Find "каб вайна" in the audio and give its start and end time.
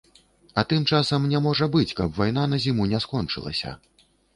2.03-2.49